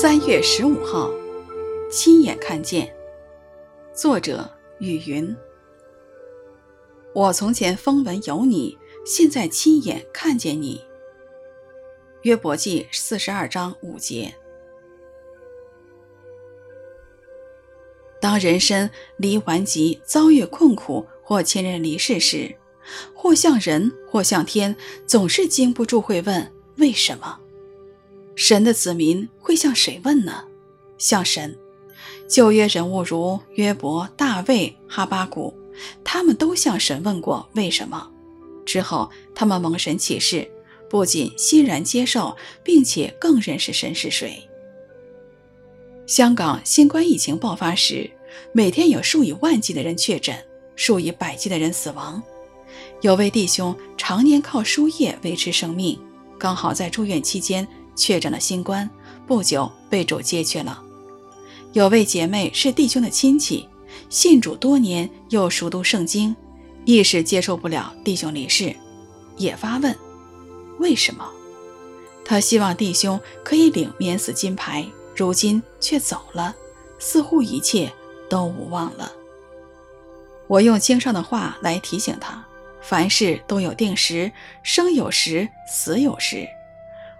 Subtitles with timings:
[0.00, 1.10] 三月十五号，
[1.90, 2.90] 亲眼看见。
[3.92, 5.36] 作者：雨云。
[7.14, 10.82] 我从前风闻有你，现在亲眼看见你。
[12.22, 14.34] 约伯记四十二章五节。
[18.22, 22.56] 当人生离完极，遭遇困苦或亲人离世时，
[23.14, 24.74] 或向人，或向天，
[25.06, 27.38] 总是经不住会问：为什么？
[28.36, 30.44] 神的子民会向谁问呢？
[30.96, 31.58] 向神。
[32.28, 35.52] 旧约人物如约伯、大卫、哈巴谷，
[36.04, 38.08] 他们都向神问过为什么。
[38.64, 40.48] 之后，他们蒙神启示，
[40.88, 44.48] 不仅欣然接受，并且更认识神是谁。
[46.06, 48.08] 香港新冠疫情爆发时，
[48.52, 50.36] 每天有数以万计的人确诊，
[50.76, 52.22] 数以百计的人死亡。
[53.00, 55.98] 有位弟兄常年靠输液维持生命，
[56.38, 58.88] 刚好在住院期间确诊了新冠，
[59.30, 60.82] 不久被主接去了。
[61.72, 63.68] 有位姐妹是弟兄的亲戚，
[64.08, 66.34] 信主多年，又熟读圣经，
[66.84, 68.74] 一时接受不了弟兄离世，
[69.36, 69.96] 也发问：
[70.80, 71.24] 为什么？
[72.24, 74.84] 她希望弟兄可以领免死金牌。
[75.14, 76.56] 如今却走了，
[76.98, 77.92] 似乎一切
[78.28, 79.12] 都无望了。
[80.48, 82.44] 我用经上的话来提醒他：
[82.82, 84.32] 凡事都有定时，
[84.64, 86.48] 生有时，死有时。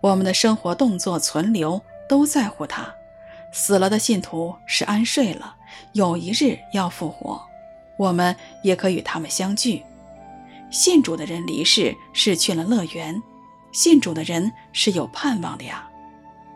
[0.00, 1.80] 我们的生活、动作、存留
[2.12, 2.94] 都在乎他。
[3.52, 5.56] 死了的信徒是安睡了，
[5.94, 7.40] 有一日要复活，
[7.96, 9.82] 我们也可与他们相聚。
[10.70, 13.22] 信主的人离世是去了乐园，
[13.72, 15.88] 信主的人是有盼望的呀。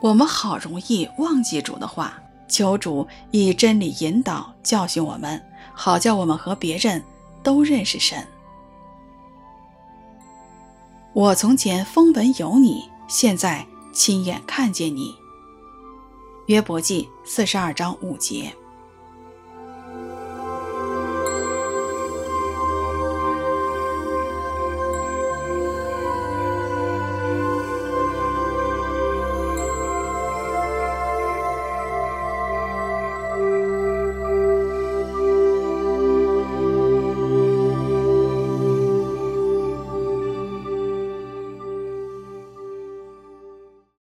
[0.00, 2.14] 我们好容易忘记主的话，
[2.48, 5.38] 求主以真理引导教训我们，
[5.74, 7.04] 好叫我们和别人
[7.42, 8.26] 都认识神。
[11.12, 15.20] 我从前风闻有你，现在亲眼看见你。
[16.46, 18.52] 约伯记四十二章五节。